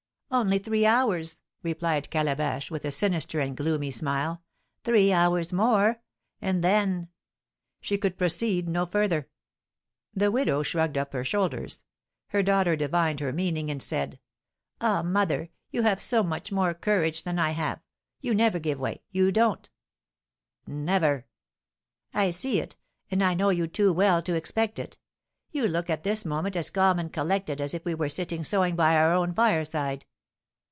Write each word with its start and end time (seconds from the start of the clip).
"Only 0.33 0.59
three 0.59 0.85
hours!" 0.85 1.41
replied 1.61 2.09
Calabash, 2.09 2.71
with 2.71 2.85
a 2.85 2.89
sinister 2.91 3.41
and 3.41 3.53
gloomy 3.53 3.91
smile. 3.91 4.41
"Three 4.85 5.11
hours 5.11 5.51
more! 5.51 6.01
And 6.41 6.63
then" 6.63 7.09
She 7.81 7.97
could 7.97 8.17
proceed 8.17 8.69
no 8.69 8.85
further. 8.85 9.27
The 10.13 10.31
widow 10.31 10.63
shrugged 10.63 10.97
up 10.97 11.11
her 11.11 11.25
shoulders. 11.25 11.83
Her 12.29 12.41
daughter 12.41 12.77
divined 12.77 13.19
her 13.19 13.33
meaning, 13.33 13.69
and 13.69 13.83
said, 13.83 14.21
"Ah, 14.79 15.03
mother, 15.03 15.49
you 15.69 15.81
have 15.81 16.01
so 16.01 16.23
much 16.23 16.49
more 16.49 16.73
courage 16.73 17.23
than 17.23 17.37
I 17.37 17.51
have, 17.51 17.81
you 18.21 18.33
never 18.33 18.57
give 18.57 18.79
way, 18.79 19.03
you 19.11 19.33
don't." 19.33 19.69
"Never!" 20.65 21.25
"I 22.13 22.31
see 22.31 22.61
it, 22.61 22.77
and 23.11 23.21
I 23.21 23.33
know 23.33 23.49
you 23.49 23.67
too 23.67 23.91
well 23.91 24.21
to 24.21 24.35
expect 24.35 24.79
it. 24.79 24.97
You 25.51 25.67
look 25.67 25.89
at 25.89 26.03
this 26.05 26.23
moment 26.23 26.55
as 26.55 26.69
calm 26.69 26.99
and 26.99 27.11
collected 27.11 27.59
as 27.59 27.73
if 27.73 27.83
we 27.83 27.93
were 27.93 28.07
sitting 28.07 28.45
sewing 28.45 28.77
by 28.77 28.95
our 28.95 29.13
own 29.13 29.33
fireside. 29.33 30.05